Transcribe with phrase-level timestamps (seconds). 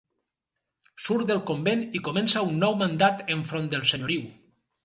[1.07, 4.27] Surt del convent i comença un nou mandat enfront del Senyoriu.